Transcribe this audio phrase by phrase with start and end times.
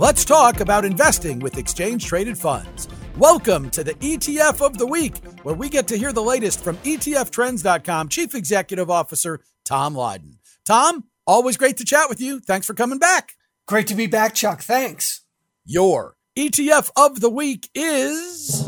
[0.00, 2.88] Let's talk about investing with exchange traded funds.
[3.18, 6.78] Welcome to the ETF of the Week, where we get to hear the latest from
[6.78, 10.38] ETFtrends.com Chief Executive Officer Tom Lydon.
[10.64, 12.40] Tom, always great to chat with you.
[12.40, 13.32] Thanks for coming back.
[13.68, 14.62] Great to be back, Chuck.
[14.62, 15.20] Thanks.
[15.66, 18.64] Your ETF of the Week is.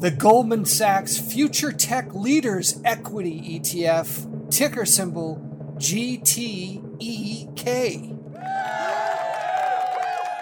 [0.00, 5.40] The Goldman Sachs Future Tech Leaders Equity ETF, ticker symbol
[5.76, 6.80] GTEK.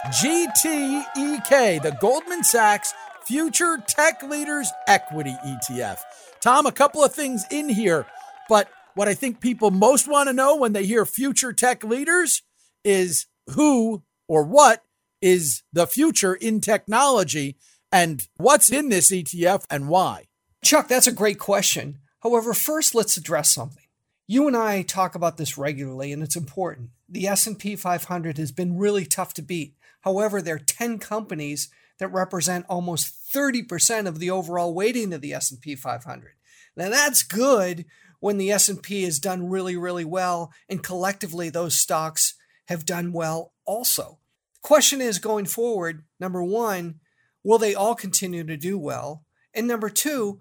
[0.09, 2.95] GTEK, the Goldman Sachs
[3.27, 5.99] Future Tech Leaders Equity ETF.
[6.41, 8.07] Tom, a couple of things in here,
[8.49, 12.43] but what I think people most want to know when they hear future tech leaders
[12.85, 14.83] is who or what
[15.21, 17.59] is the future in technology
[17.93, 20.25] and what's in this ETF and why?
[20.65, 21.99] Chuck, that's a great question.
[22.21, 23.85] However, first let's address something.
[24.27, 26.91] You and I talk about this regularly and it's important.
[27.09, 29.75] The S&P 500 has been really tough to beat.
[30.03, 31.69] However, there are 10 companies
[31.99, 36.33] that represent almost 30% of the overall weighting of the S&P 500.
[36.77, 37.85] Now that's good
[38.21, 42.35] when the S&P has done really really well and collectively those stocks
[42.67, 44.19] have done well also.
[44.55, 47.01] The question is going forward, number 1,
[47.43, 49.25] will they all continue to do well?
[49.55, 50.39] And number 2,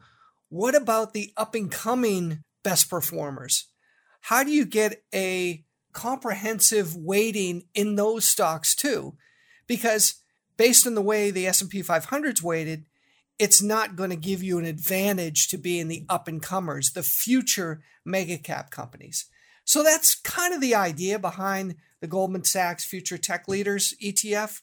[0.49, 3.67] what about the up and coming best performers?
[4.21, 9.15] How do you get a comprehensive weighting in those stocks too?
[9.67, 10.15] Because
[10.57, 12.85] based on the way the S&P 500 is weighted,
[13.39, 16.91] it's not going to give you an advantage to be in the up and comers,
[16.91, 19.25] the future mega cap companies.
[19.63, 24.61] So that's kind of the idea behind the Goldman Sachs Future Tech Leaders ETF.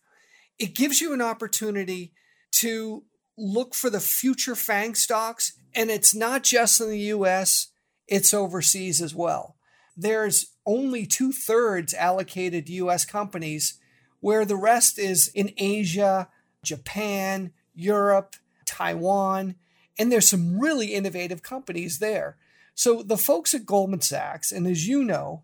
[0.59, 2.13] It gives you an opportunity
[2.53, 3.05] to
[3.37, 7.69] look for the future FANG stocks, and it's not just in the US,
[8.09, 9.57] it's overseas as well.
[9.97, 13.79] There's only two thirds allocated to US companies
[14.25, 16.31] where the rest is in Asia,
[16.63, 19.55] Japan, Europe, Taiwan,
[19.99, 22.39] and there's some really innovative companies there.
[22.75, 25.43] So the folks at Goldman Sachs, and as you know,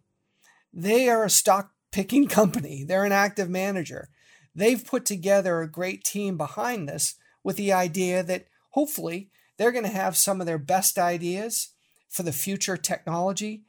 [0.73, 2.83] they are a stock picking company.
[2.83, 4.09] They're an active manager.
[4.55, 9.85] They've put together a great team behind this with the idea that hopefully they're going
[9.85, 11.75] to have some of their best ideas
[12.09, 13.65] for the future technology.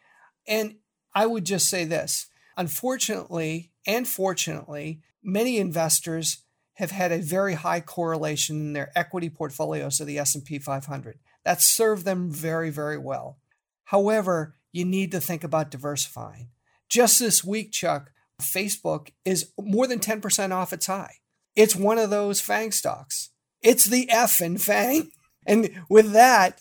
[0.48, 0.76] And
[1.14, 6.44] I would just say this unfortunately, and fortunately, many investors
[6.76, 11.20] have had a very high correlation in their equity portfolios to the S&P 500.
[11.44, 13.40] That served them very, very well.
[13.86, 16.50] However, you need to think about diversifying.
[16.90, 18.12] Just this week, Chuck,
[18.42, 21.16] Facebook is more than 10% off its high.
[21.56, 23.30] It's one of those FANG stocks.
[23.62, 25.12] It's the F in FANG.
[25.48, 26.60] And with that,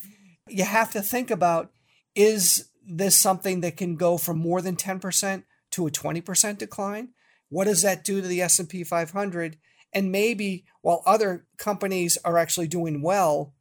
[0.49, 1.71] you have to think about
[2.15, 7.10] is this something that can go from more than 10% to a 20% decline?
[7.48, 9.56] What does that do to the S&P 500?
[9.92, 13.54] And maybe while other companies are actually doing well,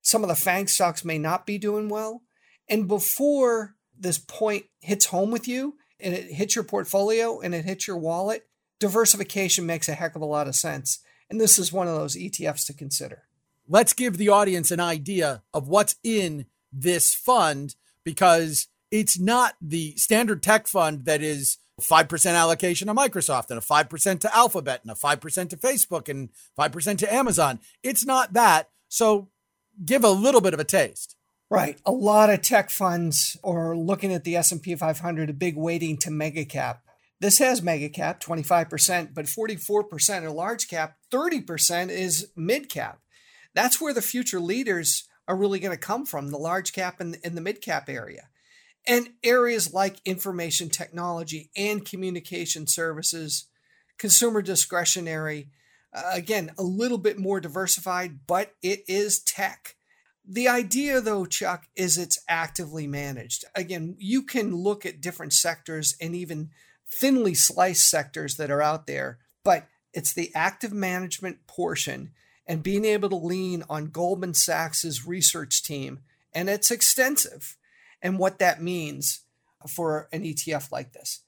[0.00, 2.22] some of the FANG stocks may not be doing well.
[2.68, 7.64] And before this point hits home with you and it hits your portfolio and it
[7.64, 8.46] hits your wallet,
[8.78, 11.00] diversification makes a heck of a lot of sense.
[11.30, 13.24] And this is one of those ETFs to consider.
[13.68, 19.96] Let's give the audience an idea of what's in this fund because it's not the
[19.96, 24.92] standard tech fund that is 5% allocation to Microsoft and a 5% to Alphabet and
[24.92, 27.58] a 5% to Facebook and 5% to Amazon.
[27.82, 28.68] It's not that.
[28.88, 29.30] So
[29.82, 31.16] give a little bit of a taste.
[31.50, 31.80] Right.
[31.84, 36.10] A lot of tech funds are looking at the S&P 500 a big weighting to
[36.10, 36.82] mega cap.
[37.18, 43.00] This has mega cap 25%, but 44% are large cap, 30% is mid cap.
[43.54, 47.14] That's where the future leaders are really going to come from, the large cap and,
[47.22, 48.28] the mid cap area
[48.86, 53.46] and areas like information technology and communication services,
[53.98, 55.48] consumer discretionary.
[55.94, 59.76] Uh, again, a little bit more diversified, but it is tech.
[60.26, 63.44] The idea, though, Chuck, is it's actively managed.
[63.54, 66.50] Again, you can look at different sectors and even
[66.88, 72.12] thinly sliced sectors that are out there, but it's the active management portion
[72.46, 76.00] and being able to lean on Goldman Sachs's research team,
[76.34, 77.56] and it's extensive
[78.02, 79.20] and what that means
[79.68, 81.20] for an ETF like this.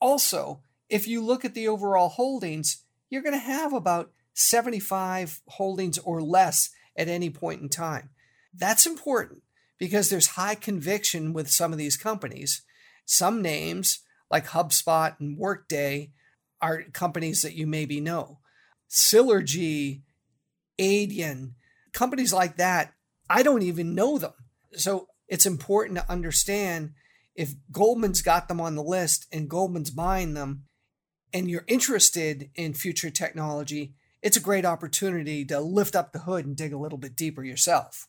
[0.00, 5.98] Also, if you look at the overall holdings, you're going to have about 75 holdings
[5.98, 8.10] or less at any point in time.
[8.54, 9.42] That's important
[9.78, 12.62] because there's high conviction with some of these companies.
[13.04, 16.12] Some names, like HubSpot and Workday,
[16.60, 18.38] are companies that you maybe know.
[18.88, 20.02] Silergy,
[20.78, 21.52] Adyen,
[21.92, 22.94] companies like that,
[23.28, 24.32] I don't even know them.
[24.72, 26.92] So it's important to understand
[27.34, 30.64] if Goldman's got them on the list and Goldman's buying them,
[31.32, 33.92] and you're interested in future technology,
[34.22, 37.44] it's a great opportunity to lift up the hood and dig a little bit deeper
[37.44, 38.08] yourself.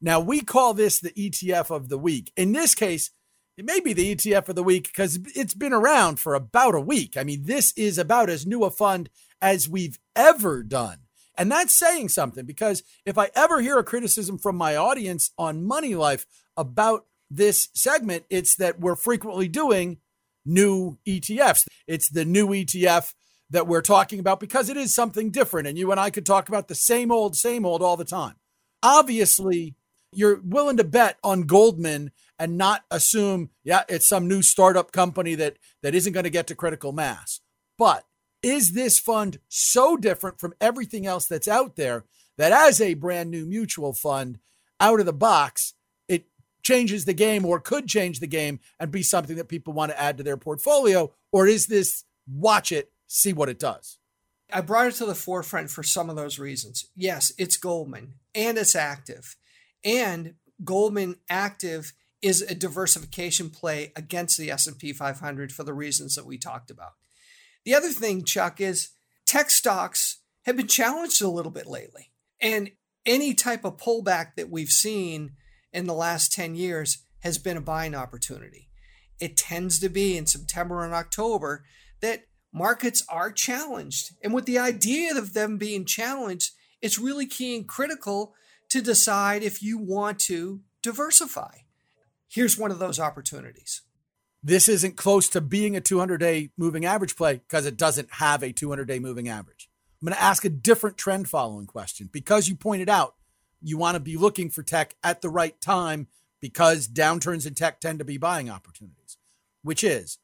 [0.00, 2.32] Now, we call this the ETF of the week.
[2.36, 3.10] In this case,
[3.56, 6.80] it may be the ETF of the week because it's been around for about a
[6.80, 7.16] week.
[7.16, 9.10] I mean, this is about as new a fund
[9.42, 11.00] as we've ever done.
[11.36, 15.66] And that's saying something because if I ever hear a criticism from my audience on
[15.66, 16.24] Money Life
[16.60, 19.98] about this segment, it's that we're frequently doing
[20.44, 21.66] new ETFs.
[21.86, 23.14] It's the new ETF
[23.50, 25.66] that we're talking about because it is something different.
[25.66, 28.34] And you and I could talk about the same old, same old all the time.
[28.82, 29.74] Obviously,
[30.12, 35.34] you're willing to bet on Goldman and not assume, yeah, it's some new startup company
[35.36, 37.40] that that isn't going to get to critical mass.
[37.78, 38.04] But
[38.42, 42.04] is this fund so different from everything else that's out there
[42.38, 44.38] that as a brand new mutual fund
[44.80, 45.74] out of the box,
[46.62, 50.00] changes the game or could change the game and be something that people want to
[50.00, 51.12] add to their portfolio?
[51.32, 53.98] Or is this watch it, see what it does?
[54.52, 56.86] I brought it to the forefront for some of those reasons.
[56.94, 59.36] Yes, it's Goldman and it's active.
[59.84, 60.34] And
[60.64, 66.36] Goldman active is a diversification play against the S&P 500 for the reasons that we
[66.36, 66.92] talked about.
[67.64, 68.90] The other thing, Chuck, is
[69.24, 72.10] tech stocks have been challenged a little bit lately.
[72.40, 72.72] And
[73.06, 75.32] any type of pullback that we've seen
[75.72, 78.68] in the last 10 years has been a buying opportunity.
[79.20, 81.64] It tends to be in September and October
[82.00, 84.14] that markets are challenged.
[84.22, 88.34] And with the idea of them being challenged, it's really key and critical
[88.70, 91.58] to decide if you want to diversify
[92.30, 93.82] here's one of those opportunities.
[94.42, 98.42] This isn't close to being a 200 day moving average play because it doesn't have
[98.42, 99.68] a 200 day moving average.
[100.00, 103.16] I'm going to ask a different trend following question because you pointed out
[103.62, 106.08] you want to be looking for tech at the right time
[106.40, 109.16] because downturns in tech tend to be buying opportunities,
[109.62, 110.18] which is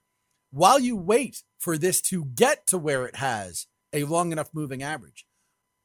[0.50, 4.82] while you wait for this to get to where it has a long enough moving
[4.82, 5.26] average,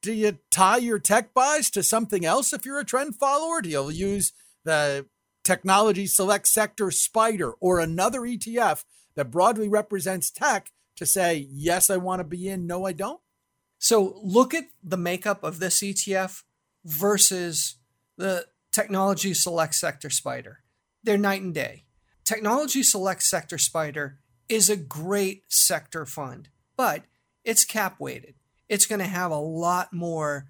[0.02, 3.62] do you tie your tech buys to something else if you're a trend follower?
[3.62, 4.34] Do you use
[4.64, 5.06] the
[5.44, 8.84] technology select sector spider or another ETF
[9.16, 13.22] that broadly represents tech to say, yes, I want to be in, no, I don't?
[13.78, 16.44] So look at the makeup of this ETF
[16.84, 17.76] versus
[18.18, 20.60] the technology select sector spider.
[21.04, 21.86] They're night and day.
[22.24, 27.04] Technology select sector spider is a great sector fund, but
[27.44, 28.36] it's cap weighted.
[28.70, 30.48] It's going to have a lot more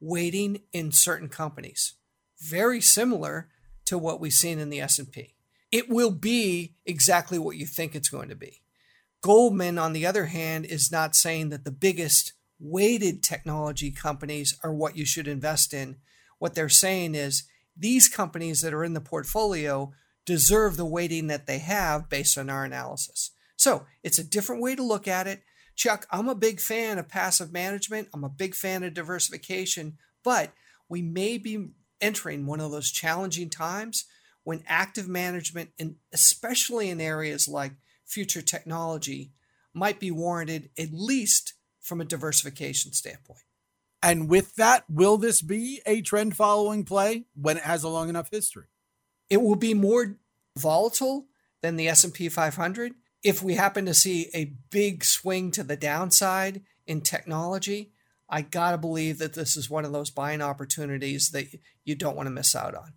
[0.00, 1.94] weighting in certain companies.
[2.38, 3.48] Very similar
[3.86, 5.34] to what we've seen in the S&P.
[5.72, 8.62] It will be exactly what you think it's going to be.
[9.20, 14.72] Goldman, on the other hand, is not saying that the biggest weighted technology companies are
[14.72, 15.96] what you should invest in.
[16.38, 17.44] What they're saying is
[17.76, 19.92] these companies that are in the portfolio
[20.24, 23.30] deserve the weighting that they have based on our analysis.
[23.56, 25.42] So it's a different way to look at it.
[25.74, 28.08] Chuck, I'm a big fan of passive management.
[28.12, 30.52] I'm a big fan of diversification, but
[30.88, 31.68] we may be
[32.00, 34.04] entering one of those challenging times
[34.44, 37.72] when active management, and especially in areas like
[38.04, 39.32] future technology,
[39.74, 41.54] might be warranted at least
[41.86, 43.42] from a diversification standpoint.
[44.02, 48.08] And with that, will this be a trend following play when it has a long
[48.08, 48.66] enough history?
[49.30, 50.16] It will be more
[50.56, 51.26] volatile
[51.62, 56.62] than the S&P 500 if we happen to see a big swing to the downside
[56.86, 57.90] in technology
[58.28, 61.46] I got to believe that this is one of those buying opportunities that
[61.84, 62.94] you don't want to miss out on.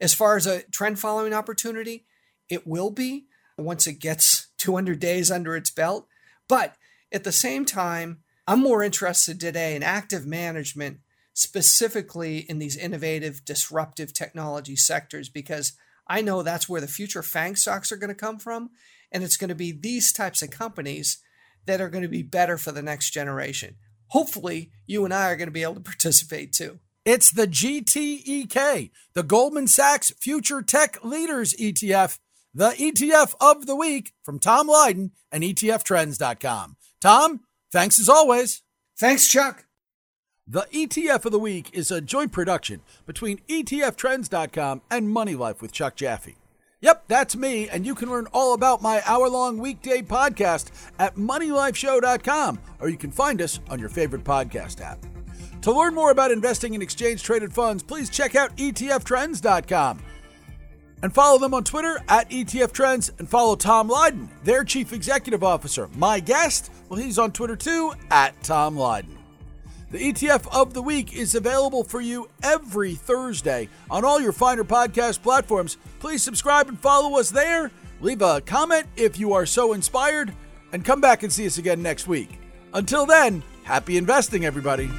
[0.00, 2.04] As far as a trend following opportunity,
[2.48, 6.06] it will be once it gets 200 days under its belt.
[6.48, 6.74] But
[7.12, 10.98] at the same time, I'm more interested today in active management,
[11.34, 15.72] specifically in these innovative, disruptive technology sectors, because
[16.06, 18.70] I know that's where the future FANG stocks are going to come from.
[19.12, 21.18] And it's going to be these types of companies
[21.66, 23.76] that are going to be better for the next generation
[24.08, 26.80] hopefully you and I are going to be able to participate too.
[27.04, 32.18] It's the GTEK, the Goldman Sachs Future Tech Leaders ETF,
[32.52, 36.76] the ETF of the week from Tom Lydon and ETFtrends.com.
[37.00, 37.40] Tom,
[37.72, 38.62] thanks as always.
[38.98, 39.66] Thanks, Chuck.
[40.46, 45.72] The ETF of the week is a joint production between ETFtrends.com and Money Life with
[45.72, 46.36] Chuck Jaffe.
[46.80, 51.16] Yep, that's me, and you can learn all about my hour long weekday podcast at
[51.16, 55.04] MoneyLifeShow.com, or you can find us on your favorite podcast app.
[55.62, 60.00] To learn more about investing in exchange traded funds, please check out ETFTrends.com
[61.02, 65.44] and follow them on Twitter at ETF Trends and follow Tom Lydon, their Chief Executive
[65.44, 65.88] Officer.
[65.96, 69.16] My guest, well, he's on Twitter too at Tom Lydon.
[69.90, 74.64] The ETF of the week is available for you every Thursday on all your finer
[74.64, 75.76] podcast platforms.
[76.00, 77.70] Please subscribe and follow us there.
[78.00, 80.32] Leave a comment if you are so inspired.
[80.72, 82.40] and come back and see us again next week.
[82.74, 84.90] Until then, happy investing, everybody.